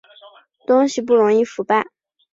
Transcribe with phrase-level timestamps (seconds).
[0.65, 1.85] 东西不容易腐败